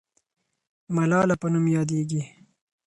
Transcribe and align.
ملاله 0.95 1.35
په 1.41 1.47
نوم 1.53 1.65
یادېږي. 1.77 2.21